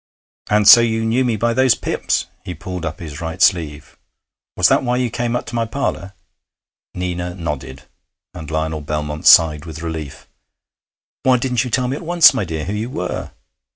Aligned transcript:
And 0.49 0.67
so 0.67 0.81
you 0.81 1.05
knew 1.05 1.23
me 1.23 1.35
by 1.35 1.53
those 1.53 1.75
pips.' 1.75 2.25
He 2.43 2.55
pulled 2.55 2.87
up 2.87 2.99
his 2.99 3.21
right 3.21 3.39
sleeve. 3.39 3.99
'Was 4.57 4.67
that 4.67 4.81
why 4.81 4.97
you 4.97 5.11
came 5.11 5.35
up 5.35 5.45
to 5.45 5.55
my 5.55 5.63
parlour?' 5.65 6.13
Nina 6.95 7.35
nodded, 7.35 7.83
and 8.33 8.49
Lionel 8.49 8.81
Belmont 8.81 9.27
sighed 9.27 9.65
with 9.65 9.83
relief. 9.83 10.27
'Why 11.21 11.37
didn't 11.37 11.63
you 11.65 11.69
tell 11.69 11.87
me 11.87 11.97
at 11.97 12.01
once, 12.01 12.33
my 12.33 12.43
dear, 12.45 12.65
who 12.65 12.73
you 12.73 12.89
where?' 12.89 13.31